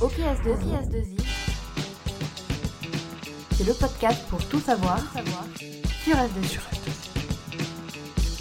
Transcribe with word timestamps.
OKS2I, 0.00 1.18
c'est 3.52 3.66
le 3.66 3.72
podcast 3.72 4.20
pour 4.28 4.46
tout 4.48 4.60
savoir, 4.60 5.00
sur 6.04 6.14
S2I. 6.14 6.58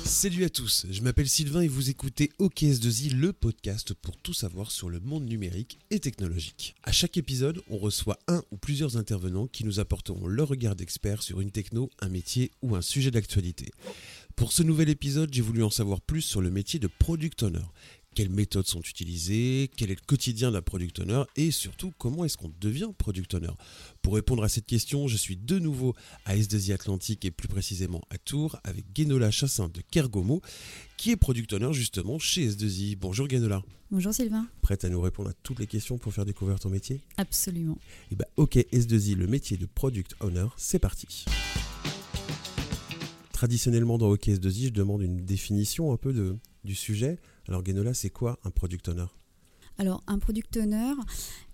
Salut 0.03 0.43
à 0.43 0.49
tous, 0.49 0.85
je 0.89 1.01
m'appelle 1.01 1.29
Sylvain 1.29 1.61
et 1.61 1.69
vous 1.69 1.89
écoutez 1.89 2.31
OKS2I, 2.39 3.13
le 3.13 3.31
podcast 3.31 3.93
pour 3.93 4.17
tout 4.17 4.33
savoir 4.33 4.69
sur 4.69 4.89
le 4.89 4.99
monde 4.99 5.25
numérique 5.25 5.79
et 5.91 5.99
technologique. 5.99 6.75
À 6.83 6.91
chaque 6.91 7.15
épisode, 7.15 7.61
on 7.69 7.77
reçoit 7.77 8.19
un 8.27 8.41
ou 8.51 8.57
plusieurs 8.57 8.97
intervenants 8.97 9.47
qui 9.47 9.63
nous 9.63 9.79
apporteront 9.79 10.27
leur 10.27 10.49
regard 10.49 10.75
d'expert 10.75 11.23
sur 11.23 11.39
une 11.39 11.51
techno, 11.51 11.89
un 12.01 12.09
métier 12.09 12.51
ou 12.63 12.75
un 12.75 12.81
sujet 12.81 13.11
d'actualité. 13.11 13.71
Pour 14.35 14.51
ce 14.51 14.63
nouvel 14.63 14.89
épisode, 14.89 15.33
j'ai 15.33 15.41
voulu 15.41 15.63
en 15.63 15.69
savoir 15.69 16.01
plus 16.01 16.21
sur 16.21 16.41
le 16.41 16.51
métier 16.51 16.77
de 16.77 16.87
product 16.87 17.43
owner. 17.43 17.63
Quelles 18.15 18.29
méthodes 18.29 18.65
sont 18.65 18.79
utilisées 18.79 19.69
Quel 19.75 19.91
est 19.91 19.95
le 19.95 20.05
quotidien 20.07 20.49
d'un 20.49 20.61
product 20.61 20.99
owner 20.99 21.23
Et 21.35 21.51
surtout, 21.51 21.91
comment 21.97 22.23
est-ce 22.23 22.37
qu'on 22.37 22.51
devient 22.61 22.91
product 22.97 23.33
owner? 23.33 23.51
Pour 24.01 24.15
répondre 24.15 24.41
à 24.41 24.47
cette 24.47 24.65
question, 24.65 25.09
je 25.09 25.17
suis 25.17 25.35
de 25.35 25.59
nouveau 25.59 25.93
à 26.23 26.37
S2I 26.37 26.71
Atlantique 26.71 27.25
et 27.25 27.31
plus 27.31 27.49
précisément 27.49 28.01
à 28.09 28.17
Tours 28.17 28.55
avec 28.63 28.85
Guénola 28.93 29.31
Chassin 29.31 29.67
de 29.67 29.81
Kergomo, 29.91 30.41
qui 30.95 31.11
est 31.11 31.17
product 31.17 31.51
owner 31.51 31.73
justement 31.73 32.17
chez 32.17 32.47
S2I. 32.47 32.95
Bonjour 32.97 33.27
Guénola. 33.27 33.61
Bonjour 33.91 34.13
Sylvain. 34.13 34.47
Prête 34.61 34.85
à 34.85 34.89
nous 34.89 35.01
répondre 35.01 35.31
à 35.31 35.33
toutes 35.43 35.59
les 35.59 35.67
questions 35.67 35.97
pour 35.97 36.13
faire 36.13 36.25
découvrir 36.25 36.57
ton 36.57 36.69
métier? 36.69 37.01
Absolument. 37.17 37.77
Eh 38.11 38.15
ben, 38.15 38.25
ok, 38.37 38.55
S2I, 38.71 39.15
le 39.15 39.27
métier 39.27 39.57
de 39.57 39.65
product 39.65 40.15
owner, 40.21 40.47
c'est 40.55 40.79
parti. 40.79 41.25
Traditionnellement 43.33 43.97
dans 43.97 44.09
OK 44.09 44.27
S2I, 44.27 44.67
je 44.67 44.69
demande 44.69 45.01
une 45.01 45.25
définition 45.25 45.91
un 45.91 45.97
peu 45.97 46.13
de, 46.13 46.37
du 46.63 46.75
sujet. 46.75 47.19
Alors 47.47 47.63
Guénola, 47.63 47.93
c'est 47.93 48.09
quoi 48.09 48.39
un 48.43 48.51
product 48.51 48.87
owner? 48.89 49.05
Alors 49.77 50.03
un 50.07 50.19
product 50.19 50.57
owner, 50.57 50.93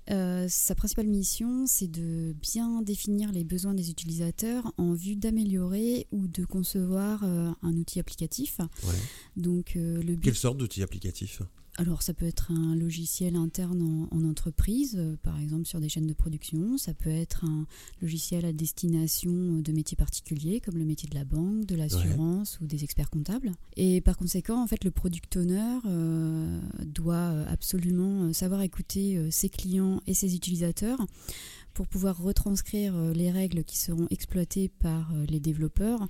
euh, 0.09 0.47
sa 0.49 0.75
principale 0.75 1.07
mission, 1.07 1.65
c'est 1.67 1.89
de 1.89 2.33
bien 2.41 2.81
définir 2.81 3.31
les 3.31 3.43
besoins 3.43 3.73
des 3.73 3.89
utilisateurs 3.89 4.73
en 4.77 4.93
vue 4.93 5.15
d'améliorer 5.15 6.07
ou 6.11 6.27
de 6.27 6.45
concevoir 6.45 7.23
euh, 7.23 7.51
un 7.61 7.73
outil 7.75 7.99
applicatif. 7.99 8.59
Ouais. 8.59 8.93
Donc 9.37 9.75
euh, 9.75 10.01
le 10.01 10.15
but 10.15 10.25
Quelle 10.25 10.35
sorte 10.35 10.57
d'outil 10.57 10.83
applicatif? 10.83 11.41
Alors 11.77 12.01
ça 12.01 12.13
peut 12.13 12.25
être 12.25 12.51
un 12.51 12.75
logiciel 12.75 13.35
interne 13.35 13.81
en, 13.81 14.15
en 14.15 14.29
entreprise, 14.29 14.95
euh, 14.97 15.15
par 15.23 15.39
exemple 15.39 15.65
sur 15.65 15.79
des 15.79 15.87
chaînes 15.87 16.07
de 16.07 16.13
production. 16.13 16.77
Ça 16.77 16.93
peut 16.93 17.09
être 17.09 17.45
un 17.45 17.65
logiciel 18.01 18.45
à 18.45 18.51
destination 18.51 19.31
euh, 19.31 19.61
de 19.61 19.71
métiers 19.71 19.95
particuliers 19.95 20.59
comme 20.59 20.77
le 20.77 20.83
métier 20.83 21.07
de 21.07 21.15
la 21.15 21.23
banque, 21.23 21.65
de 21.65 21.75
l'assurance 21.75 22.59
ou 22.61 22.67
des 22.67 22.83
experts 22.83 23.09
comptables. 23.09 23.53
Et 23.77 24.01
par 24.01 24.17
conséquent, 24.17 24.61
en 24.61 24.67
fait, 24.67 24.83
le 24.83 24.91
product 24.91 25.37
owner 25.37 25.79
euh, 25.85 26.59
doit 26.85 27.45
absolument 27.47 28.33
savoir 28.33 28.61
écouter 28.61 29.31
ses 29.31 29.49
clients 29.49 30.01
et 30.07 30.13
ses 30.13 30.35
utilisateurs 30.35 30.99
pour 31.73 31.87
pouvoir 31.87 32.17
retranscrire 32.21 32.95
euh, 32.95 33.13
les 33.13 33.31
règles 33.31 33.63
qui 33.63 33.77
seront 33.77 34.07
exploitées 34.09 34.69
par 34.69 35.11
euh, 35.13 35.25
les 35.27 35.39
développeurs 35.39 36.07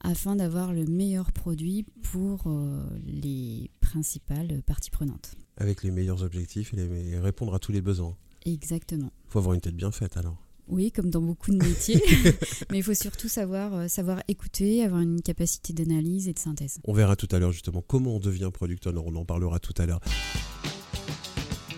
afin 0.00 0.36
d'avoir 0.36 0.72
le 0.72 0.84
meilleur 0.86 1.32
produit 1.32 1.84
pour 2.02 2.44
euh, 2.46 2.82
les 3.06 3.70
principales 3.80 4.62
parties 4.64 4.90
prenantes. 4.90 5.34
Avec 5.56 5.82
les 5.82 5.90
meilleurs 5.90 6.22
objectifs 6.22 6.72
et, 6.74 6.76
les- 6.76 7.10
et 7.10 7.18
répondre 7.18 7.54
à 7.54 7.58
tous 7.58 7.72
les 7.72 7.80
besoins. 7.82 8.16
Exactement. 8.46 9.12
faut 9.28 9.38
avoir 9.38 9.54
une 9.54 9.60
tête 9.60 9.76
bien 9.76 9.90
faite 9.92 10.16
alors. 10.16 10.36
Oui, 10.68 10.90
comme 10.92 11.10
dans 11.10 11.20
beaucoup 11.20 11.50
de 11.50 11.56
métiers, 11.62 12.00
mais 12.70 12.78
il 12.78 12.82
faut 12.82 12.94
surtout 12.94 13.28
savoir, 13.28 13.90
savoir 13.90 14.22
écouter, 14.28 14.82
avoir 14.84 15.00
une 15.00 15.20
capacité 15.20 15.72
d'analyse 15.72 16.28
et 16.28 16.32
de 16.32 16.38
synthèse. 16.38 16.78
On 16.84 16.92
verra 16.92 17.16
tout 17.16 17.28
à 17.32 17.38
l'heure 17.38 17.52
justement 17.52 17.82
comment 17.82 18.16
on 18.16 18.20
devient 18.20 18.48
product 18.52 18.86
owner, 18.86 19.00
on 19.04 19.14
en 19.16 19.24
parlera 19.24 19.58
tout 19.58 19.74
à 19.76 19.86
l'heure. 19.86 20.00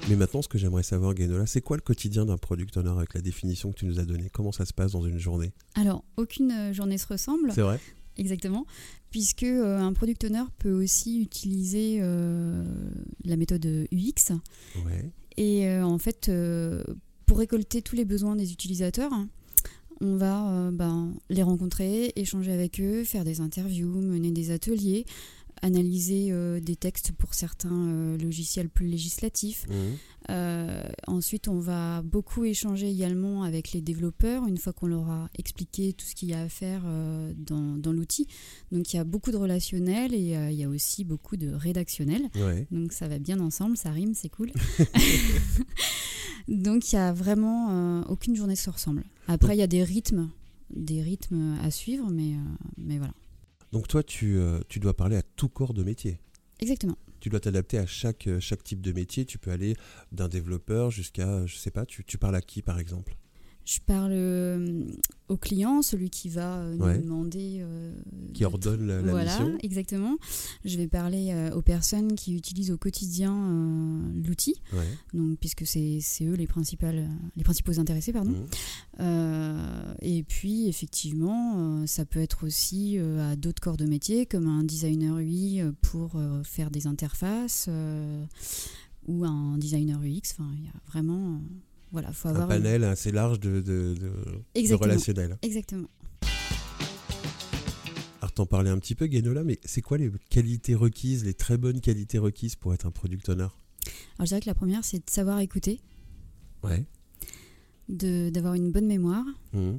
Mais 0.09 0.17
maintenant, 0.17 0.43
ce 0.43 0.49
que 0.49 0.59
j'aimerais 0.59 0.83
savoir, 0.83 1.15
Guénola, 1.15 1.47
c'est 1.47 1.63
quoi 1.63 1.77
le 1.77 1.83
quotidien 1.83 2.27
d'un 2.27 2.37
product 2.37 2.77
owner 2.77 2.91
avec 2.91 3.15
la 3.15 3.23
définition 3.23 3.73
que 3.73 3.79
tu 3.79 3.87
nous 3.87 3.99
as 3.99 4.05
donnée? 4.05 4.29
Comment 4.31 4.53
ça 4.53 4.67
se 4.67 4.73
passe 4.75 4.93
dans 4.93 5.07
une 5.07 5.19
journée? 5.19 5.53
Alors, 5.75 6.05
aucune 6.17 6.51
euh, 6.53 6.73
journée 6.73 6.99
se 6.99 7.07
ressemble, 7.07 7.53
C'est 7.53 7.63
vrai? 7.63 7.81
Exactement, 8.17 8.65
puisque 9.11 9.43
euh, 9.43 9.79
un 9.79 9.93
product 9.93 10.25
owner 10.25 10.45
peut 10.59 10.73
aussi 10.73 11.21
utiliser 11.21 11.99
euh, 12.01 12.65
la 13.25 13.37
méthode 13.37 13.67
UX. 13.93 14.35
Ouais. 14.85 15.11
Et 15.37 15.67
euh, 15.69 15.85
en 15.85 15.99
fait, 15.99 16.31
pour 17.27 17.39
récolter 17.39 17.83
tous 17.83 17.97
les 17.97 18.05
besoins 18.05 18.37
des 18.37 18.53
utilisateurs, 18.53 19.13
on 20.01 20.17
va 20.17 20.71
ben, 20.73 21.15
les 21.31 21.43
rencontrer, 21.43 22.13
échanger 22.17 22.53
avec 22.53 22.81
eux, 22.81 23.05
faire 23.05 23.25
des 23.25 23.41
interviews, 23.41 24.01
mener 24.01 24.31
des 24.31 24.51
ateliers, 24.51 25.07
analyser 25.65 26.29
euh, 26.31 26.61
des 26.61 26.77
textes 26.77 27.13
pour 27.13 27.33
certains 27.33 27.89
euh, 27.89 28.19
logiciels 28.19 28.69
plus 28.69 28.87
législatifs. 28.87 29.67
Mhm. 29.69 29.77
Euh, 30.31 30.83
ensuite, 31.07 31.49
on 31.49 31.59
va 31.59 32.03
beaucoup 32.03 32.45
échanger 32.45 32.91
également 32.91 33.45
avec 33.45 33.73
les 33.73 33.81
développeurs 33.81 34.47
une 34.47 34.59
fois 34.59 34.75
qu'on 34.75 34.87
leur 34.87 35.09
a 35.09 35.31
expliqué 35.39 35.95
tout 35.95 36.05
ce 36.05 36.15
qu'il 36.15 36.29
y 36.29 36.35
a 36.35 36.43
à 36.43 36.49
faire 36.49 36.83
dans, 37.37 37.77
dans 37.77 37.93
l'outil. 37.93 38.27
Donc 38.73 38.93
il 38.93 38.97
y 38.97 38.99
a 38.99 39.05
beaucoup 39.05 39.31
de 39.33 39.37
relationnel 39.37 40.15
et 40.15 40.35
il 40.51 40.57
y 40.57 40.65
a 40.65 40.69
aussi 40.69 41.05
beaucoup 41.05 41.37
de 41.37 41.53
rédactionnel. 41.53 42.23
Ouais. 42.37 42.67
Donc 42.71 42.93
ça 42.93 43.07
va 43.07 43.19
bien 43.19 43.39
ensemble, 43.39 43.77
ça 43.77 43.91
rime, 43.91 44.15
c'est 44.15 44.31
cool. 44.31 44.51
Donc 46.49 46.91
il 46.93 46.97
y 46.97 46.99
a 46.99 47.13
vraiment 47.13 48.03
aucune 48.09 48.35
journée 48.35 48.57
se 48.57 48.71
ressemble. 48.71 49.05
Après 49.29 49.55
il 49.55 49.59
y 49.59 49.63
a 49.63 49.67
des 49.67 49.85
rythmes, 49.85 50.31
des 50.75 51.03
rythmes 51.03 51.59
à 51.63 51.71
suivre, 51.71 52.09
mais, 52.11 52.33
mais 52.79 52.97
voilà. 52.97 53.13
Donc 53.75 53.89
toi, 53.89 54.05
tu, 54.05 54.37
euh, 54.39 54.61
tu 54.69 54.79
dois 54.79 54.95
parler 54.95 55.17
à 55.17 55.23
tout 55.35 55.49
corps 55.49 55.75
de 55.75 55.83
métier. 55.83 56.21
Exactement. 56.61 56.97
Tu 57.19 57.29
dois 57.29 57.41
t'adapter 57.41 57.77
à 57.77 57.87
chaque, 57.87 58.29
euh, 58.29 58.39
chaque 58.39 58.63
type 58.63 58.81
de 58.81 58.93
métier. 58.93 59.25
Tu 59.25 59.37
peux 59.37 59.51
aller 59.51 59.75
d'un 60.13 60.29
développeur 60.29 60.93
jusqu'à, 60.93 61.45
je 61.47 61.57
sais 61.57 61.73
pas, 61.73 61.85
tu, 61.85 62.05
tu 62.05 62.17
parles 62.17 62.37
à 62.37 62.41
qui 62.41 62.63
par 62.63 62.79
exemple? 62.79 63.17
Je 63.65 63.81
parle 63.85 64.13
euh, 64.13 64.85
au 65.27 65.37
client, 65.37 65.83
celui 65.83 66.09
qui 66.09 66.29
va 66.29 66.59
euh, 66.61 66.77
Ouais. 66.77 66.99
nous 66.99 67.03
demander. 67.03 67.59
euh, 67.63 67.93
Qui 68.35 68.45
ordonne 68.45 68.87
la, 68.87 69.01
la 69.01 69.11
voilà, 69.11 69.31
mission 69.39 69.59
exactement. 69.63 70.17
Je 70.65 70.77
vais 70.77 70.87
parler 70.89 71.31
euh, 71.33 71.55
aux 71.55 71.63
personnes 71.63 72.15
qui 72.15 72.35
utilisent 72.35 72.71
au 72.73 72.77
quotidien 72.77 73.33
euh, 73.33 74.01
l'outil, 74.27 74.55
Ouais. 74.73 74.87
donc 75.15 75.39
puisque 75.39 75.65
c'est 75.67 76.01
eux 76.23 76.35
les 76.35 76.47
principales, 76.47 77.09
les 77.37 77.45
principaux 77.45 77.79
intéressés, 77.81 78.13
pardon. 78.13 78.33
Mhm. 78.33 78.47
Euh, 79.01 79.95
et 80.03 80.23
puis, 80.25 80.69
effectivement, 80.69 81.87
ça 81.87 82.05
peut 82.05 82.21
être 82.21 82.45
aussi 82.47 82.99
à 82.99 83.37
d'autres 83.37 83.63
corps 83.63 83.77
de 83.77 83.87
métier, 83.87 84.27
comme 84.27 84.47
un 84.49 84.65
designer 84.65 85.19
UI 85.19 85.63
pour 85.83 86.21
faire 86.45 86.71
des 86.71 86.87
interfaces, 86.87 87.69
ou 89.07 89.25
un 89.25 89.59
designer 89.59 90.01
UX. 90.01 90.33
Enfin, 90.33 90.51
il 90.57 90.65
y 90.65 90.69
a 90.69 90.73
vraiment. 90.91 91.41
voilà, 91.93 92.13
faut 92.13 92.29
Un 92.29 92.33
avoir. 92.33 92.51
une- 92.51 92.63
panel 92.63 92.85
assez 92.85 93.13
large 93.13 93.39
de, 93.41 93.61
de, 93.61 93.95
de- 93.95 94.69
de 94.69 94.75
relationnel. 94.75 95.37
Exactement. 95.43 95.89
T'en 98.35 98.47
parlais 98.47 98.71
un 98.71 98.79
petit 98.79 98.95
peu, 98.97 99.07
Guénola, 99.07 99.45
mais 99.45 99.61
c'est 99.65 99.81
quoi 99.83 99.97
les 99.97 100.11
qualités 100.29 100.75
requises, 100.75 101.25
les 101.25 101.35
très 101.35 101.57
bonnes 101.57 101.81
qualités 101.81 102.19
requises 102.19 102.57
pour 102.57 102.75
être 102.75 102.85
un 102.87 102.91
product 102.91 103.29
owner? 103.29 103.43
Alors, 103.43 103.53
je 104.21 104.25
dirais 104.25 104.41
que 104.41 104.47
la 104.47 104.55
première, 104.55 104.85
c'est 104.85 104.99
de 104.99 105.11
savoir 105.11 105.39
écouter, 105.41 105.81
Ouais. 106.65 106.85
d'avoir 107.89 108.55
une 108.55 108.73
bonne 108.73 108.87
mémoire, 108.87 109.25
Mhm. 109.53 109.79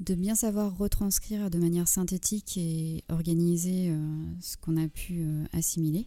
de 0.00 0.14
bien 0.14 0.34
savoir 0.36 0.76
retranscrire 0.78 1.50
de 1.50 1.58
manière 1.58 1.88
synthétique 1.88 2.56
et 2.58 3.02
organiser 3.08 3.88
euh, 3.90 3.98
ce 4.40 4.56
qu'on 4.56 4.76
a 4.76 4.86
pu 4.86 5.22
euh, 5.22 5.44
assimiler, 5.52 6.06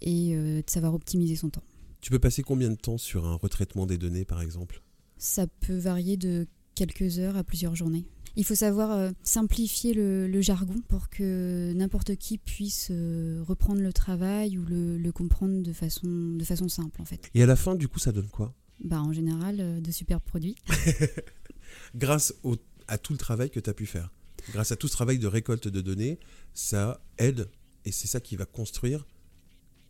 et 0.00 0.34
euh, 0.34 0.62
de 0.62 0.70
savoir 0.70 0.94
optimiser 0.94 1.36
son 1.36 1.50
temps. 1.50 1.62
Tu 2.00 2.10
peux 2.10 2.18
passer 2.18 2.42
combien 2.42 2.70
de 2.70 2.74
temps 2.76 2.98
sur 2.98 3.26
un 3.26 3.34
retraitement 3.34 3.86
des 3.86 3.98
données, 3.98 4.24
par 4.24 4.40
exemple? 4.42 4.82
Ça 5.18 5.46
peut 5.46 5.76
varier 5.76 6.16
de 6.16 6.48
quelques 6.74 7.18
heures 7.18 7.36
à 7.36 7.44
plusieurs 7.44 7.76
journées. 7.76 8.06
Il 8.36 8.44
faut 8.44 8.54
savoir 8.54 8.92
euh, 8.92 9.10
simplifier 9.22 9.92
le, 9.94 10.28
le 10.28 10.40
jargon 10.40 10.76
pour 10.88 11.08
que 11.10 11.72
n'importe 11.74 12.16
qui 12.16 12.38
puisse 12.38 12.88
euh, 12.90 13.42
reprendre 13.46 13.80
le 13.82 13.92
travail 13.92 14.56
ou 14.58 14.64
le, 14.64 14.98
le 14.98 15.12
comprendre 15.12 15.62
de 15.62 15.72
façon, 15.72 16.06
de 16.08 16.44
façon 16.44 16.68
simple 16.68 17.00
en 17.02 17.04
fait. 17.04 17.28
Et 17.34 17.42
à 17.42 17.46
la 17.46 17.56
fin, 17.56 17.74
du 17.74 17.88
coup, 17.88 17.98
ça 17.98 18.12
donne 18.12 18.28
quoi? 18.28 18.54
Bah, 18.82 19.00
en 19.02 19.12
général, 19.12 19.56
euh, 19.60 19.80
de 19.80 19.90
superbes 19.90 20.22
produits. 20.22 20.56
Grâce 21.94 22.34
au- 22.42 22.56
à 22.88 22.98
tout 22.98 23.12
le 23.12 23.18
travail 23.18 23.50
que 23.50 23.60
tu 23.60 23.70
as 23.70 23.74
pu 23.74 23.86
faire, 23.86 24.10
grâce 24.52 24.72
à 24.72 24.76
tout 24.76 24.88
ce 24.88 24.92
travail 24.92 25.18
de 25.18 25.26
récolte 25.26 25.68
de 25.68 25.80
données, 25.80 26.18
ça 26.54 27.00
aide 27.18 27.48
et 27.84 27.92
c'est 27.92 28.06
ça 28.08 28.20
qui 28.20 28.36
va 28.36 28.46
construire 28.46 29.06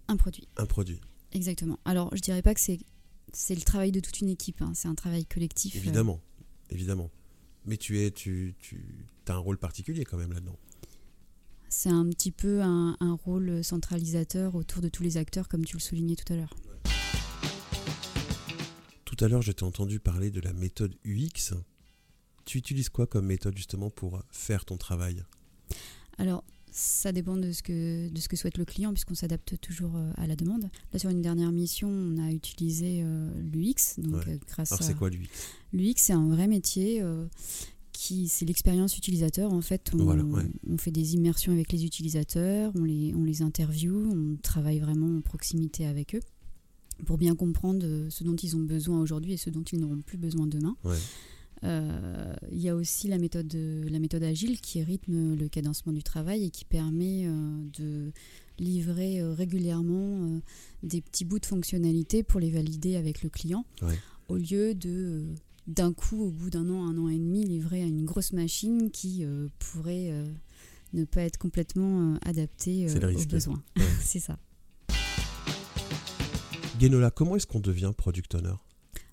Un 0.09 0.17
produit, 0.17 0.49
un 0.57 0.67
produit. 0.67 1.01
exactement. 1.33 1.79
Alors, 1.85 2.15
je 2.15 2.21
dirais 2.21 2.43
pas 2.43 2.55
que 2.55 2.61
c'est 2.61 2.79
c'est 3.33 3.55
le 3.55 3.61
travail 3.61 3.93
de 3.93 4.01
toute 4.01 4.21
une 4.21 4.29
équipe, 4.29 4.61
hein, 4.61 4.73
c'est 4.75 4.89
un 4.89 4.95
travail 4.97 5.25
collectif. 5.25 5.75
euh, 5.77 5.79
Évidemment, 5.79 6.21
évidemment. 6.71 7.11
Mais 7.67 7.77
tu 7.77 8.01
es, 8.01 8.11
tu, 8.11 8.55
tu 8.61 9.05
as 9.29 9.35
un 9.35 9.39
rôle 9.39 9.59
particulier 9.59 10.05
quand 10.05 10.17
même 10.17 10.33
là-dedans. 10.33 10.57
c'est 11.69 11.91
un 11.91 12.09
petit 12.09 12.33
peu 12.33 12.63
un, 12.63 12.97
un 13.01 13.13
rôle 13.15 13.63
centralisateur 13.63 14.55
autour 14.55 14.83
de 14.83 14.89
tous 14.89 15.03
les 15.03 15.17
acteurs, 15.17 15.49
comme 15.49 15.65
tu 15.65 15.77
le 15.77 15.81
soulignais 15.81 16.17
tout 16.17 16.33
à 16.33 16.37
l'heure. 16.37 16.55
Tout 19.05 19.17
à 19.25 19.29
l'heure, 19.29 19.43
je 19.43 19.53
t'ai 19.53 19.65
entendu 19.65 20.01
parler 20.01 20.31
de 20.31 20.41
la 20.41 20.53
méthode 20.53 20.95
UX. 21.05 21.55
Tu 22.45 22.59
utilises 22.59 22.89
quoi 22.89 23.07
comme 23.07 23.27
méthode 23.27 23.57
justement 23.57 23.91
pour 23.91 24.23
faire 24.31 24.65
ton 24.65 24.77
travail? 24.77 25.23
Alors, 26.19 26.45
ça 26.73 27.13
dépend 27.13 27.37
de 27.37 27.53
ce 27.53 27.63
que, 27.63 28.09
de 28.09 28.19
ce 28.21 28.29
que 28.29 28.37
souhaite 28.37 28.59
le 28.59 28.65
client, 28.65 28.93
puisqu'on 28.93 29.15
s'adapte 29.15 29.59
toujours 29.61 29.97
euh, 29.97 30.11
à 30.17 30.27
la 30.27 30.37
demande. 30.37 30.69
Là, 30.93 30.99
sur 30.99 31.11
une 31.11 31.23
dernière 31.23 31.53
mission, 31.53 31.89
on 31.89 32.19
a 32.19 32.31
utilisé 32.33 33.01
euh, 33.03 33.31
l'UX. 33.53 33.99
Donc, 33.99 34.15
Ouais. 34.27 34.33
euh, 34.35 34.39
grâce 34.49 34.73
Alors 34.73 34.83
c'est 34.83 34.95
quoi 34.97 35.11
lui 35.11 35.29
L'UX, 35.73 35.95
c'est 35.97 36.13
un 36.13 36.29
vrai 36.29 36.47
métier. 36.49 37.01
euh, 37.03 37.27
qui 37.93 38.29
c'est 38.29 38.47
l'expérience 38.47 38.97
utilisateur 38.97 39.53
en 39.53 39.61
fait 39.61 39.91
on, 39.93 39.99
Voilà, 40.05 40.25
ouais. 40.25 40.45
on 40.67 40.79
fait 40.79 40.91
des 40.93 41.15
immersions 41.17 41.53
avec 41.53 41.71
les 41.71 41.85
utilisateurs 41.85 42.73
on 42.77 42.85
les, 42.85 43.13
on 43.15 43.25
les 43.25 43.43
interviewe 43.43 44.09
on 44.11 44.37
travaille 44.43 44.79
vraiment 44.79 45.19
en 45.19 45.21
proximité 45.21 45.85
avec 45.85 46.15
eux 46.15 46.21
pour 47.05 47.19
bien 47.19 47.35
comprendre 47.35 47.85
ce 48.09 48.25
dont 48.25 48.37
ils 48.37 48.57
ont 48.57 48.61
besoin 48.63 49.01
aujourd'hui 49.01 49.33
et 49.35 49.37
ce 49.37 49.51
dont 49.51 49.65
ils 49.65 49.81
n'auront 49.81 50.01
plus 50.01 50.17
besoin 50.17 50.47
demain 50.47 50.77
Ouais. 50.85 50.97
Euh, 51.65 52.33
il 52.51 52.61
y 52.61 52.69
a 52.69 52.75
aussi 52.77 53.09
la 53.09 53.19
méthode, 53.19 53.53
la 53.55 53.99
méthode 53.99 54.23
agile 54.23 54.61
qui 54.61 54.83
rythme 54.83 55.35
le 55.35 55.49
cadencement 55.49 55.93
du 55.93 56.03
travail 56.03 56.45
et 56.45 56.51
qui 56.51 56.65
permet 56.65 57.27
euh, 57.27 57.63
de 57.79 58.13
livrer 58.59 59.21
euh, 59.21 59.33
régulièrement 59.33 60.25
euh, 60.25 60.41
des 60.83 61.01
petits 61.01 61.25
bouts 61.25 61.39
de 61.39 61.47
fonctionnalité 61.47 62.23
pour 62.23 62.41
les 62.41 62.51
valider 62.51 62.97
avec 62.97 63.23
le 63.23 63.29
client, 63.29 63.65
Ouais. 63.83 63.99
au 64.29 64.37
lieu 64.37 64.75
de 64.75 64.91
euh, 64.91 65.35
d'un 65.67 65.93
coup, 65.93 66.23
au 66.25 66.31
bout 66.31 66.51
d'un 66.51 66.69
an, 66.71 66.85
un 66.87 66.99
an 66.99 67.09
et 67.09 67.19
demi, 67.19 67.45
livrer 67.45 67.83
à 67.83 67.87
une 67.87 68.05
grosse 68.05 68.33
machine 68.33 68.91
qui 68.91 69.25
euh, 69.25 69.49
pourrait 69.59 70.11
euh, 70.11 70.25
ne 70.95 71.05
pas 71.05 71.23
être 71.23 71.39
complètement 71.39 72.15
euh, 72.15 72.17
adaptée 72.23 72.89
euh, 72.89 73.15
aux 73.15 73.27
besoins. 73.27 73.63
Ouais. 73.77 73.85
C'est 74.01 74.19
ça. 74.19 74.39
Genola, 76.81 77.11
comment 77.11 77.37
est-ce 77.37 77.47
qu'on 77.47 77.61
devient 77.61 77.93
product 77.97 78.35
owner? 78.35 78.55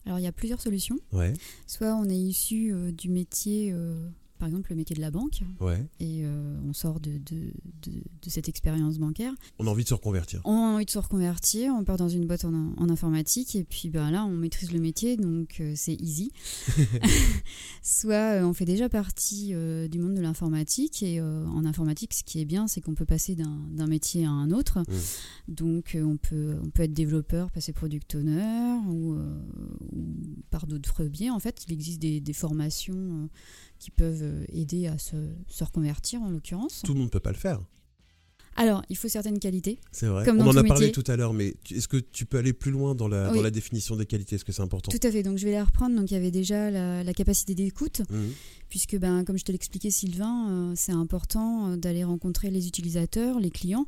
Alors 0.07 0.19
il 0.19 0.23
y 0.23 0.27
a 0.27 0.31
plusieurs 0.31 0.61
solutions. 0.61 0.97
Ouais, 1.11 1.33
Soit 1.67 1.93
on 1.95 2.05
est 2.05 2.15
issu 2.15 2.71
euh, 2.73 2.93
du 2.93 3.09
métier, 3.09 3.71
euh, 3.73 4.07
par 4.39 4.47
exemple 4.47 4.69
le 4.69 4.77
métier 4.77 4.95
de 4.95 5.01
la 5.01 5.11
banque, 5.11 5.41
ouais. 5.59 5.85
et 5.99 6.21
euh, 6.23 6.57
on 6.65 6.71
sort 6.71 7.01
de, 7.01 7.11
de, 7.17 7.51
de, 7.81 7.91
de 7.91 8.29
cette 8.29 8.47
expérience 8.47 8.99
bancaire. 8.99 9.33
On 9.59 9.67
a 9.67 9.69
envie 9.69 9.83
de 9.83 9.89
se 9.89 9.93
reconvertir. 9.93 10.39
On 10.45 10.53
a 10.53 10.75
envie 10.75 10.85
de 10.85 10.91
se 10.91 10.97
reconvertir, 10.99 11.73
on 11.77 11.83
part 11.83 11.97
dans 11.97 12.07
une 12.07 12.25
boîte 12.25 12.45
en, 12.45 12.53
en 12.77 12.89
informatique 12.89 13.55
et 13.57 13.65
puis 13.65 13.89
ben, 13.89 14.09
là 14.11 14.23
on 14.23 14.31
maîtrise 14.31 14.71
le 14.71 14.79
métier 14.79 15.17
donc 15.17 15.61
c'est 15.75 15.95
easy. 15.95 16.31
Soit 17.81 18.39
on 18.43 18.53
fait 18.53 18.65
déjà 18.65 18.87
partie 18.87 19.53
du 19.89 19.99
monde 19.99 20.13
de 20.13 20.21
l'informatique 20.21 21.03
et 21.03 21.19
en 21.21 21.65
informatique 21.65 22.13
ce 22.13 22.23
qui 22.23 22.39
est 22.39 22.45
bien 22.45 22.67
c'est 22.67 22.79
qu'on 22.79 22.93
peut 22.93 23.05
passer 23.05 23.35
d'un 23.35 23.87
métier 23.87 24.25
à 24.25 24.29
un 24.29 24.51
autre. 24.51 24.79
Donc 25.47 25.95
euh, 25.95 26.03
on, 26.03 26.17
peut, 26.17 26.55
on 26.63 26.69
peut 26.69 26.83
être 26.83 26.93
développeur, 26.93 27.49
passer 27.51 27.73
product 27.73 28.15
owner 28.15 28.77
ou 28.89 29.17
d'autres 30.65 31.03
biais 31.05 31.29
en 31.29 31.39
fait. 31.39 31.63
Il 31.67 31.73
existe 31.73 31.99
des, 31.99 32.33
formations 32.33 32.95
euh, 32.95 33.27
qui 33.79 33.91
peuvent 33.91 34.23
euh, 34.23 34.45
aider 34.49 34.87
à 34.87 34.97
se, 34.97 35.15
se 35.47 35.63
reconvertir 35.63 36.21
en 36.21 36.29
l'occurrence. 36.29 36.81
Tout 36.83 36.93
le 36.93 36.99
monde 36.99 37.11
peut 37.11 37.19
pas 37.19 37.31
le 37.31 37.37
faire. 37.37 37.59
Alors 38.57 38.81
il 38.89 38.97
faut 38.97 39.07
certaines 39.07 39.39
qualités. 39.39 39.79
C'est 39.91 40.07
vrai. 40.07 40.25
Comme 40.25 40.39
On 40.41 40.45
dans 40.45 40.49
en 40.49 40.53
tout 40.53 40.59
a 40.59 40.63
parlé 40.63 40.87
métier. 40.87 41.03
tout 41.03 41.09
à 41.11 41.15
l'heure, 41.15 41.33
mais 41.33 41.55
est-ce 41.71 41.87
que 41.87 41.97
tu 41.97 42.25
peux 42.25 42.37
aller 42.37 42.53
plus 42.53 42.71
loin 42.71 42.95
dans 42.95 43.07
la, 43.07 43.29
Oui. 43.29 43.37
dans 43.37 43.43
la 43.43 43.51
définition 43.51 43.95
des 43.95 44.05
qualités? 44.05 44.35
Est-ce 44.35 44.45
que 44.45 44.51
c'est 44.51 44.61
important? 44.63 44.91
Tout 44.91 45.07
à 45.07 45.11
fait, 45.11 45.21
donc 45.23 45.37
je 45.37 45.45
vais 45.45 45.51
les 45.51 45.61
reprendre. 45.61 45.95
Donc 45.95 46.09
il 46.11 46.15
y 46.15 46.17
avait 46.17 46.31
déjà 46.31 46.69
la, 46.71 47.03
la 47.03 47.13
capacité 47.13 47.55
d'écoute, 47.55 48.01
Mhm. 48.09 48.31
puisque 48.69 48.97
ben, 48.97 49.23
comme 49.23 49.37
je 49.37 49.45
te 49.45 49.51
l'expliquais 49.51 49.91
Sylvain, 49.91 50.49
euh, 50.49 50.73
c'est 50.75 50.91
important 50.91 51.69
euh, 51.71 51.77
d'aller 51.77 52.03
rencontrer 52.03 52.49
les 52.49 52.67
utilisateurs, 52.67 53.39
les 53.39 53.51
clients. 53.51 53.85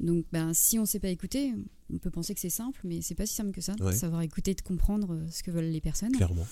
Donc 0.00 0.24
ben, 0.32 0.52
si 0.54 0.78
on 0.78 0.82
ne 0.82 0.86
sait 0.86 1.00
pas 1.00 1.08
écouter, 1.08 1.54
on 1.92 1.98
peut 1.98 2.10
penser 2.10 2.34
que 2.34 2.40
c'est 2.40 2.50
simple, 2.50 2.78
mais 2.84 3.00
c'est 3.02 3.14
pas 3.16 3.26
si 3.26 3.34
simple 3.34 3.50
que 3.52 3.60
ça. 3.62 3.74
Ouais. 3.80 3.94
Savoir 3.94 4.22
écouter, 4.22 4.54
de 4.54 4.60
comprendre 4.60 5.14
euh, 5.14 5.26
ce 5.30 5.42
que 5.42 5.50
veulent 5.50 5.64
les 5.70 5.80
personnes. 5.80 6.12
Clairement. 6.12 6.46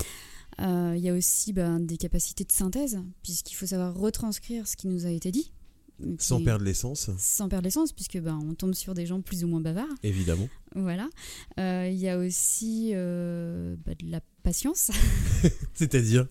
Euh, 0.61 0.95
Il 0.97 1.03
y 1.05 1.09
a 1.11 1.15
aussi 1.15 1.53
ben, 1.53 1.79
des 1.79 1.97
capacités 1.99 2.43
de 2.45 2.51
synthèse, 2.51 2.99
puisqu'il 3.23 3.55
faut 3.55 3.67
savoir 3.67 3.95
retranscrire 3.95 4.67
ce 4.67 4.77
qui 4.77 4.89
nous 4.89 5.05
a 5.07 5.11
été 5.11 5.31
dit. 5.31 5.53
Sans 6.19 6.43
perdre 6.43 6.65
l'essence, 6.65 7.11
sans 7.19 7.49
perdre 7.49 7.65
l'essence, 7.65 7.93
puisque 7.93 8.19
ben, 8.19 8.39
on 8.49 8.55
tombe 8.55 8.75
sur 8.75 8.95
des 8.95 9.05
gens 9.07 9.21
plus 9.21 9.45
ou 9.45 9.49
moins 9.49 9.61
bavards. 9.61 9.87
évidemment. 10.03 10.49
Voilà. 10.75 11.09
Euh, 11.59 11.89
Il 11.91 11.99
y 11.99 12.09
a 12.09 12.19
aussi 12.19 12.91
euh, 12.95 13.75
bah, 13.85 13.93
de 13.99 14.11
la 14.11 14.21
patience. 14.43 14.91
C'est-à-dire 15.75 16.27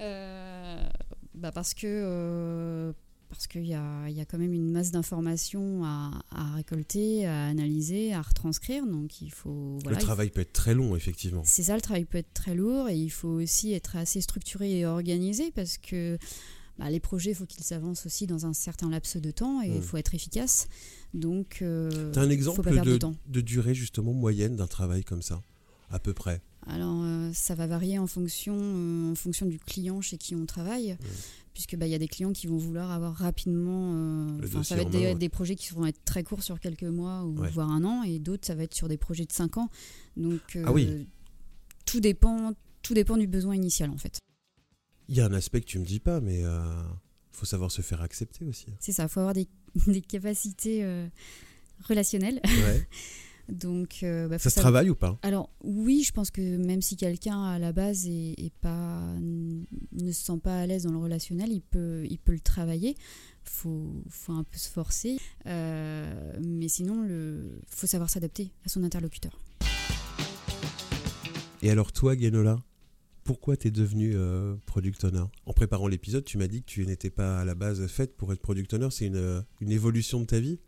Euh, 0.00 0.82
bah 1.34 1.52
parce 1.52 1.72
que 1.74 2.92
parce 3.30 3.46
qu'il 3.48 3.66
y 3.66 3.74
a, 3.74 4.08
y 4.10 4.20
a 4.20 4.24
quand 4.24 4.38
même 4.38 4.52
une 4.52 4.70
masse 4.70 4.92
d'informations 4.92 5.84
à, 5.84 6.22
à 6.30 6.54
récolter, 6.54 7.26
à 7.26 7.46
analyser, 7.46 8.12
à 8.12 8.22
retranscrire. 8.22 8.86
Donc 8.86 9.20
il 9.22 9.30
faut 9.30 9.78
voilà, 9.82 9.96
Le 9.98 10.02
il 10.02 10.04
travail 10.04 10.30
peut 10.30 10.40
être 10.42 10.52
très 10.52 10.74
long, 10.74 10.94
effectivement. 10.94 11.42
c'est 11.44 11.64
ça, 11.64 11.74
le 11.74 11.80
travail 11.80 12.04
peut 12.04 12.18
être 12.18 12.32
très 12.32 12.54
lourd 12.54 12.88
et 12.88 12.96
il 12.96 13.10
faut 13.10 13.28
aussi 13.28 13.72
être 13.72 13.96
assez 13.96 14.20
structuré 14.20 14.78
et 14.80 14.86
organisé 14.86 15.50
parce 15.50 15.78
que 15.78 16.16
bah, 16.78 16.90
les 16.90 17.00
projets, 17.00 17.30
il 17.30 17.34
faut 17.36 17.46
qu'ils 17.46 17.62
s'avancent 17.64 18.04
aussi 18.06 18.26
dans 18.26 18.46
un 18.46 18.52
certain 18.52 18.90
laps 18.90 19.16
de 19.16 19.30
temps 19.30 19.62
et 19.62 19.68
il 19.68 19.78
Mm. 19.78 19.82
faut 19.82 19.96
être 19.96 20.14
efficace. 20.14 20.68
Donc, 21.14 21.58
euh, 21.62 22.12
un 22.16 22.24
faut 22.24 22.30
exemple 22.30 22.62
pas 22.62 22.70
perdre 22.72 22.86
de, 22.86 22.92
de 22.94 22.98
temps. 22.98 23.14
de 23.28 23.40
durée, 23.40 23.74
justement, 23.74 24.12
moyenne 24.12 24.56
d'un 24.56 24.66
travail 24.66 25.04
comme 25.04 25.22
ça 25.22 25.42
À 25.90 25.98
peu 26.00 26.12
près? 26.14 26.40
Alors, 26.66 27.02
euh, 27.04 27.30
ça 27.34 27.54
va 27.54 27.66
varier 27.66 27.98
en 27.98 28.06
fonction, 28.06 28.54
euh, 28.58 29.12
en 29.12 29.14
fonction 29.14 29.46
du 29.46 29.58
client 29.58 30.00
chez 30.00 30.16
qui 30.16 30.34
on 30.34 30.46
travaille, 30.46 30.96
puisque 31.52 31.76
bah, 31.76 31.86
il 31.86 31.90
y 31.90 31.94
a 31.94 31.98
des 31.98 32.08
clients 32.08 32.32
qui 32.32 32.46
vont 32.48 32.56
vouloir 32.56 32.90
avoir 32.90 33.14
rapidement. 33.14 33.92
euh, 33.94 34.62
ça 34.64 34.74
va 34.74 34.82
être 34.82 34.90
des, 34.90 34.98
main, 34.98 35.04
ouais. 35.04 35.14
des 35.14 35.28
projets 35.28 35.54
qui 35.56 35.72
vont 35.74 35.84
être 35.86 36.02
très 36.04 36.24
courts 36.24 36.42
sur 36.42 36.58
quelques 36.58 36.82
mois 36.84 37.22
ou 37.24 37.38
Ouais. 37.38 37.50
voire 37.50 37.70
un 37.70 37.84
an, 37.84 38.02
et 38.02 38.18
d'autres 38.18 38.46
ça 38.46 38.54
va 38.54 38.62
être 38.64 38.74
sur 38.74 38.88
des 38.88 38.96
projets 38.96 39.26
de 39.26 39.32
5 39.32 39.58
ans. 39.58 39.68
Donc, 40.16 40.58
Ah 40.64 40.72
oui. 40.72 41.06
tout 41.84 42.00
dépend, 42.00 42.52
tout 42.82 42.94
dépend 42.94 43.16
du 43.18 43.26
besoin 43.28 43.54
initial 43.54 43.90
en 43.90 43.98
fait. 43.98 44.18
Il 45.08 45.16
y 45.16 45.20
a 45.20 45.26
un 45.26 45.32
aspect 45.32 45.60
que 45.60 45.66
tu 45.66 45.78
me 45.78 45.84
dis 45.84 46.00
pas, 46.00 46.20
mais 46.20 46.40
il 46.40 46.48
faut 47.32 47.46
savoir 47.46 47.70
se 47.70 47.82
faire 47.82 48.00
accepter 48.02 48.44
aussi. 48.44 48.66
C'est 48.80 48.92
ça, 48.92 49.04
il 49.04 49.08
faut 49.08 49.20
avoir 49.20 49.34
des, 49.34 49.48
des 49.86 50.00
capacités 50.00 50.82
euh, 50.84 51.06
relationnelles. 51.84 52.40
Ouais. 52.44 52.88
Donc, 53.50 53.98
euh, 54.02 54.26
bah, 54.26 54.38
ça 54.38 54.48
se 54.48 54.54
savoir- 54.54 54.72
travaille 54.72 54.88
ou 54.88 54.94
pas? 54.94 55.18
Alors 55.20 55.50
oui, 55.62 56.02
je 56.02 56.12
pense 56.12 56.30
que 56.30 56.56
même 56.56 56.80
si 56.80 56.96
quelqu'un 56.96 57.42
à 57.44 57.58
la 57.58 57.72
base 57.72 58.06
est, 58.06 58.32
est 58.38 58.52
pas, 58.62 59.02
ne 59.20 60.12
se 60.12 60.24
sent 60.24 60.38
pas 60.42 60.60
à 60.60 60.66
l'aise 60.66 60.84
dans 60.84 60.92
le 60.92 60.96
relationnel, 60.98 61.52
il 61.52 61.60
peut, 61.60 62.06
il 62.08 62.18
peut 62.18 62.32
le 62.32 62.40
travailler. 62.40 62.96
Faut, 63.42 64.02
faut 64.08 64.32
un 64.32 64.44
peu 64.44 64.56
se 64.56 64.70
forcer, 64.70 65.18
Euh, 65.44 66.32
mais 66.42 66.68
sinon, 66.68 67.02
le, 67.02 67.60
faut 67.68 67.86
savoir 67.86 68.08
s'adapter 68.08 68.50
à 68.64 68.70
son 68.70 68.82
interlocuteur. 68.82 69.38
Et 71.60 71.70
alors 71.70 71.92
toi, 71.92 72.16
Genola, 72.16 72.58
pourquoi 73.24 73.56
t'es 73.56 73.70
devenu 73.70 74.12
euh, 74.14 74.54
product 74.66 75.04
owner? 75.04 75.24
En 75.46 75.52
préparant 75.52 75.88
l'épisode, 75.88 76.24
tu 76.24 76.38
m'as 76.38 76.46
dit 76.46 76.60
que 76.62 76.66
tu 76.66 76.86
n'étais 76.86 77.10
pas 77.10 77.40
à 77.40 77.44
la 77.44 77.54
base 77.54 77.86
faite 77.88 78.16
pour 78.16 78.32
être 78.32 78.40
product 78.40 78.72
owner. 78.74 78.88
C'est 78.90 79.06
une, 79.06 79.16
euh, 79.16 79.40
une 79.60 79.72
évolution 79.72 80.20
de 80.20 80.26
ta 80.26 80.38
vie? 80.40 80.58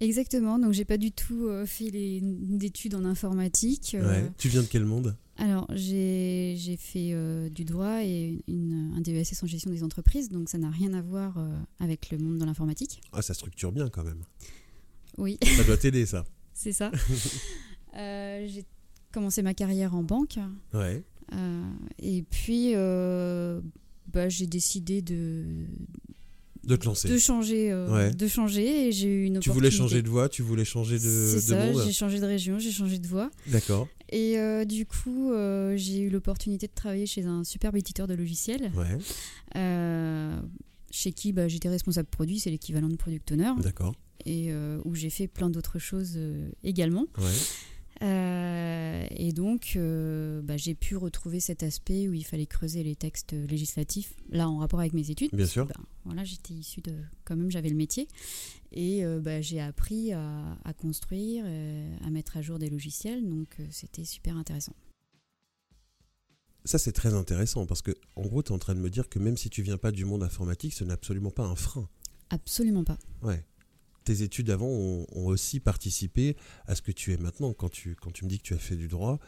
Exactement. 0.00 0.58
Donc 0.58 0.72
j'ai 0.72 0.84
pas 0.84 0.98
du 0.98 1.12
tout 1.12 1.46
euh, 1.46 1.64
fait 1.66 1.90
d'études 1.90 2.94
en 2.94 3.04
informatique. 3.04 3.96
Ouais. 3.98 4.30
Tu 4.38 4.48
viens 4.48 4.62
de 4.62 4.66
quel 4.66 4.84
monde? 4.84 5.16
Alors 5.38 5.66
j'ai 5.74 6.54
j'ai 6.58 6.76
fait 6.76 7.10
euh, 7.12 7.50
du 7.50 7.64
droit 7.64 8.02
et 8.02 8.42
une, 8.48 8.92
un 8.96 9.00
DESS 9.00 9.42
en 9.42 9.46
gestion 9.46 9.70
des 9.70 9.82
entreprises, 9.82 10.30
donc 10.30 10.48
ça 10.48 10.56
n'a 10.58 10.70
rien 10.70 10.94
à 10.94 11.02
voir 11.02 11.36
euh, 11.38 11.58
avec 11.78 12.10
le 12.10 12.18
monde 12.18 12.38
de 12.38 12.44
l'informatique. 12.44 13.00
Ah, 13.12 13.20
ça 13.22 13.34
structure 13.34 13.72
bien 13.72 13.88
quand 13.88 14.04
même. 14.04 14.22
Oui. 15.18 15.38
Ça 15.56 15.64
doit 15.64 15.76
t'aider, 15.76 16.06
ça. 16.06 16.24
C'est 16.54 16.72
ça. 16.72 16.90
Euh, 17.98 18.46
j'ai 18.46 18.66
commencé 19.10 19.40
ma 19.40 19.54
carrière 19.54 19.94
en 19.94 20.02
banque 20.02 20.38
Ouais. 20.74 21.02
Euh, 21.32 21.62
et 21.98 22.22
puis 22.22 22.72
euh, 22.74 23.60
bah, 24.12 24.28
j'ai 24.28 24.46
décidé 24.46 25.02
de, 25.02 25.44
De 26.64 26.76
te 26.76 26.84
lancer. 26.86 27.08
de 27.08 27.18
changer, 27.18 27.70
euh, 27.72 27.92
Ouais. 27.92 28.10
de 28.14 28.26
changer 28.28 28.88
et 28.88 28.92
j'ai 28.92 29.08
eu 29.08 29.24
une 29.24 29.40
Tu 29.40 29.50
voulais 29.50 29.70
changer 29.70 30.02
de 30.02 30.08
voie, 30.08 30.28
tu 30.28 30.42
voulais 30.42 30.64
changer 30.64 30.94
de, 30.96 31.00
C'est 31.00 31.36
de 31.54 31.74
ça, 31.74 31.84
j'ai 31.84 31.92
changé 31.92 32.20
de 32.20 32.26
région, 32.26 32.58
j'ai 32.58 32.70
changé 32.72 32.98
de 32.98 33.06
voie 33.08 33.30
D'accord. 33.48 33.88
et 34.10 34.38
euh, 34.38 34.64
du 34.64 34.86
coup 34.86 35.32
euh, 35.32 35.76
j'ai 35.76 36.00
eu 36.00 36.10
l'opportunité 36.10 36.66
de 36.66 36.72
travailler 36.74 37.06
chez 37.06 37.24
un 37.24 37.42
superbe 37.44 37.76
éditeur 37.76 38.06
de 38.06 38.14
logiciels 38.14 38.70
Ouais. 38.76 38.98
chez 40.90 41.12
qui 41.12 41.32
bah, 41.32 41.48
j'étais 41.48 41.68
responsable 41.68 42.08
produit, 42.08 42.38
c'est 42.38 42.50
l'équivalent 42.50 42.88
de 42.88 42.96
product 42.96 43.32
owner 43.32 43.52
D'accord. 43.62 43.94
et 44.24 44.50
où 44.84 44.94
j'ai 44.94 45.10
fait 45.10 45.26
plein 45.28 45.50
d'autres 45.50 45.78
choses 45.78 46.18
également. 46.62 47.06
Ouais. 47.18 47.24
Euh, 48.02 49.06
et 49.10 49.32
donc, 49.32 49.72
euh, 49.76 50.42
bah, 50.42 50.56
j'ai 50.56 50.74
pu 50.74 50.96
retrouver 50.96 51.40
cet 51.40 51.62
aspect 51.62 52.08
où 52.08 52.12
il 52.12 52.24
fallait 52.24 52.46
creuser 52.46 52.82
les 52.82 52.94
textes 52.96 53.32
législatifs, 53.32 54.14
là 54.30 54.48
en 54.48 54.58
rapport 54.58 54.80
avec 54.80 54.92
mes 54.92 55.10
études. 55.10 55.30
Bien 55.32 55.46
sûr. 55.46 55.66
bah, 55.66 55.74
voilà, 56.04 56.24
j'étais 56.24 56.54
issue 56.54 56.82
de. 56.82 56.94
Quand 57.24 57.36
même, 57.36 57.50
j'avais 57.50 57.70
le 57.70 57.76
métier. 57.76 58.08
Et 58.72 59.04
euh, 59.04 59.20
bah, 59.20 59.40
j'ai 59.40 59.60
appris 59.60 60.12
à, 60.12 60.58
à 60.64 60.72
construire, 60.74 61.44
à 62.04 62.10
mettre 62.10 62.36
à 62.36 62.42
jour 62.42 62.58
des 62.58 62.68
logiciels. 62.68 63.26
Donc, 63.26 63.56
c'était 63.70 64.04
super 64.04 64.36
intéressant. 64.36 64.74
Ça, 66.64 66.78
c'est 66.78 66.92
très 66.92 67.14
intéressant 67.14 67.64
parce 67.64 67.80
que, 67.80 67.92
en 68.16 68.22
gros, 68.22 68.42
tu 68.42 68.50
es 68.50 68.52
en 68.52 68.58
train 68.58 68.74
de 68.74 68.80
me 68.80 68.90
dire 68.90 69.08
que 69.08 69.20
même 69.20 69.36
si 69.36 69.48
tu 69.50 69.62
viens 69.62 69.78
pas 69.78 69.92
du 69.92 70.04
monde 70.04 70.24
informatique, 70.24 70.74
ce 70.74 70.82
n'est 70.82 70.92
absolument 70.92 71.30
pas 71.30 71.44
un 71.44 71.54
frein. 71.54 71.88
Absolument 72.28 72.82
pas. 72.82 72.98
Ouais. 73.22 73.44
Tes 74.06 74.22
études 74.22 74.50
avant 74.50 74.68
ont, 74.68 75.04
ont 75.16 75.26
aussi 75.26 75.58
participé 75.58 76.36
à 76.68 76.76
ce 76.76 76.80
que 76.80 76.92
tu 76.92 77.12
es 77.12 77.16
maintenant. 77.16 77.52
Quand 77.52 77.68
tu, 77.68 77.96
quand 78.00 78.12
tu 78.12 78.24
me 78.24 78.30
dis 78.30 78.38
que 78.38 78.44
tu 78.44 78.54
as 78.54 78.58
fait 78.58 78.76
du 78.76 78.86
droit, 78.86 79.18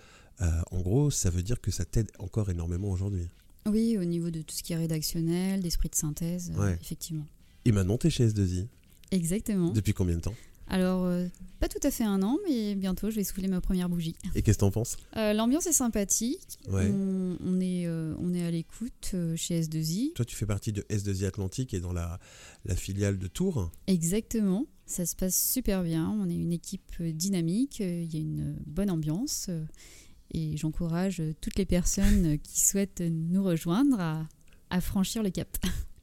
euh, 0.40 0.46
en 0.70 0.80
gros, 0.80 1.10
ça 1.10 1.30
veut 1.30 1.42
dire 1.42 1.60
que 1.60 1.72
ça 1.72 1.84
t'aide 1.84 2.12
encore 2.20 2.48
énormément 2.48 2.88
aujourd'hui. 2.88 3.28
Oui, 3.66 3.98
au 3.98 4.04
niveau 4.04 4.30
de 4.30 4.40
tout 4.40 4.54
ce 4.54 4.62
qui 4.62 4.74
est 4.74 4.76
rédactionnel, 4.76 5.62
d'esprit 5.62 5.88
de 5.88 5.96
synthèse, 5.96 6.52
euh, 6.56 6.76
effectivement. 6.80 7.26
Et 7.64 7.72
maintenant, 7.72 7.98
tu 7.98 8.06
es 8.06 8.10
chez 8.10 8.28
S2I. 8.28 8.68
Exactement. 9.10 9.72
Depuis 9.72 9.94
combien 9.94 10.14
de 10.14 10.20
temps? 10.20 10.36
Alors, 10.70 11.04
euh, 11.04 11.26
pas 11.60 11.68
tout 11.68 11.78
à 11.82 11.90
fait 11.90 12.04
un 12.04 12.22
an, 12.22 12.36
mais 12.46 12.74
bientôt, 12.74 13.10
je 13.10 13.16
vais 13.16 13.24
souffler 13.24 13.48
ma 13.48 13.60
première 13.60 13.88
bougie. 13.88 14.14
Et 14.34 14.42
qu'est-ce 14.42 14.58
que 14.58 14.60
t'en 14.60 14.70
penses? 14.70 14.96
Euh, 15.16 15.32
L'ambiance 15.32 15.66
est 15.66 15.72
sympathique. 15.72 16.58
Ouais. 16.68 16.90
On, 16.92 17.36
on 17.44 17.60
est, 17.60 17.86
euh, 17.86 18.14
on 18.18 18.34
est 18.34 18.44
à 18.44 18.50
l'écoute 18.50 19.14
chez 19.36 19.60
S2I. 19.62 20.12
Toi, 20.12 20.24
tu 20.24 20.36
fais 20.36 20.46
partie 20.46 20.72
de 20.72 20.82
S2I 20.90 21.24
Atlantique 21.26 21.72
et 21.74 21.80
dans 21.80 21.92
la, 21.92 22.18
la 22.66 22.76
filiale 22.76 23.18
de 23.18 23.26
Tours. 23.28 23.70
Exactement. 23.86 24.66
Ça 24.86 25.06
se 25.06 25.16
passe 25.16 25.52
super 25.52 25.82
bien. 25.82 26.08
On 26.10 26.28
est 26.28 26.36
une 26.36 26.52
équipe 26.52 27.02
dynamique. 27.02 27.80
Il 27.80 28.12
y 28.12 28.16
a 28.18 28.20
une 28.20 28.56
bonne 28.66 28.90
ambiance. 28.90 29.48
Et 30.32 30.56
j'encourage 30.58 31.22
toutes 31.40 31.56
les 31.56 31.64
personnes 31.66 32.38
qui 32.40 32.60
souhaitent 32.60 33.00
nous 33.02 33.42
rejoindre 33.42 33.98
à, 34.00 34.28
à 34.70 34.80
franchir 34.82 35.22
le 35.22 35.30
cap. 35.30 35.48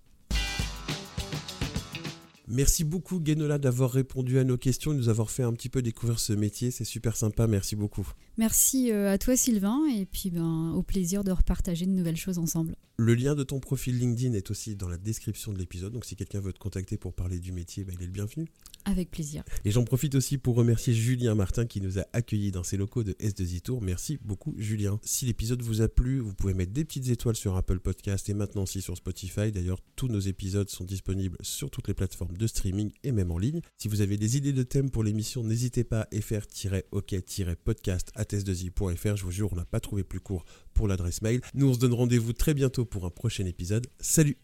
Merci 2.48 2.84
beaucoup, 2.84 3.20
Guénola, 3.20 3.58
d'avoir 3.58 3.92
répondu 3.92 4.38
à 4.40 4.44
nos 4.44 4.58
questions 4.58 4.94
et 4.94 4.96
nous 4.96 5.10
avoir 5.10 5.32
fait 5.32 5.44
un 5.44 5.54
petit 5.54 5.70
peu 5.70 5.82
découvrir 5.82 6.20
ce 6.20 6.34
métier. 6.34 6.72
C'est 6.72 6.84
super 6.84 7.16
sympa. 7.16 7.48
Merci 7.48 7.76
beaucoup. 7.76 8.08
Merci 8.38 8.92
euh, 8.92 9.12
à 9.12 9.18
toi 9.18 9.36
Sylvain 9.36 9.80
et 9.96 10.06
puis 10.06 10.30
ben, 10.30 10.72
au 10.76 10.84
plaisir 10.84 11.24
de 11.24 11.32
repartager 11.32 11.86
de 11.86 11.92
nouvelles 11.92 12.18
choses 12.18 12.38
ensemble. 12.38 12.76
Le 12.98 13.14
lien 13.14 13.36
de 13.36 13.44
ton 13.44 13.60
profil 13.60 14.00
LinkedIn 14.00 14.34
est 14.34 14.52
aussi 14.52 14.78
dans 14.78 14.88
la 14.88 14.98
description 14.98 15.52
de 15.52 15.58
l'épisode. 15.58 15.92
Donc, 15.92 16.06
si 16.06 16.16
quelqu'un 16.16 16.40
veut 16.40 16.54
te 16.54 16.60
contacter 16.60 16.98
pour 16.98 17.14
parler 17.14 17.40
du 17.40 17.52
métier, 17.52 17.84
bah, 17.84 17.92
il 17.94 18.02
est 18.02 18.06
le 18.06 18.12
bienvenu. 18.12 18.48
Avec 18.86 19.12
plaisir. 19.12 19.44
Et 19.66 19.72
j'en 19.72 19.84
profite 19.84 20.16
aussi 20.16 20.38
pour 20.38 20.56
remercier 20.56 20.94
Julien 20.94 21.36
Martin 21.36 21.66
qui 21.66 21.82
nous 21.82 22.00
a 22.00 22.06
accueillis 22.14 22.52
dans 22.52 22.64
ses 22.64 22.78
locaux 22.78 23.04
de 23.04 23.14
S2I 23.14 23.62
Tour. 23.62 23.82
Merci 23.82 24.18
beaucoup 24.22 24.54
Julien. 24.58 25.00
Si 25.04 25.26
l'épisode 25.26 25.62
vous 25.62 25.82
a 25.82 25.90
plu, 25.90 26.20
vous 26.20 26.34
pouvez 26.36 26.54
mettre 26.54 26.72
des 26.72 26.86
petites 26.86 27.10
étoiles 27.10 27.36
sur 27.36 27.58
Apple 27.58 27.80
Podcast 27.80 28.30
et 28.30 28.36
maintenant 28.36 28.64
aussi 28.64 28.82
sur 28.82 28.96
Spotify. 28.96 29.52
D'ailleurs, 29.52 29.82
tous 29.96 30.08
nos 30.08 30.20
épisodes 30.20 30.70
sont 30.70 30.86
disponibles 30.86 31.38
sur 31.42 31.72
toutes 31.72 31.88
les 31.88 31.96
plateformes 31.96 32.38
de 32.38 32.48
streaming 32.48 32.92
et 33.04 33.12
même 33.12 33.32
en 33.32 33.40
ligne. 33.40 33.62
Si 33.78 33.88
vous 33.88 34.02
avez 34.02 34.18
des 34.18 34.38
idées 34.38 34.54
de 34.54 34.64
thèmes 34.64 34.92
pour 34.92 35.04
l'émission, 35.04 35.44
n'hésitez 35.44 35.84
pas 35.84 36.02
à 36.02 36.22
fr-ok-podcast 36.22 38.12
à 38.14 38.24
s2i.fr. 38.24 39.16
Je 39.16 39.24
vous 39.24 39.32
jure, 39.32 39.52
on 39.52 39.56
n'a 39.56 39.66
pas 39.66 39.80
trouvé 39.80 40.04
plus 40.04 40.20
court 40.20 40.46
pour 40.76 40.88
l'adresse 40.88 41.24
mail. 41.24 41.42
Nous, 41.56 41.68
on 41.68 41.74
se 41.74 41.80
donne 41.80 41.94
rendez-vous 41.94 42.34
très 42.34 42.54
bientôt 42.54 42.86
pour 42.86 43.06
un 43.06 43.10
prochain 43.10 43.46
épisode. 43.46 43.88
Salut 44.00 44.38